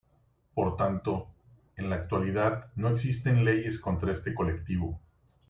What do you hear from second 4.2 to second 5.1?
colectivo.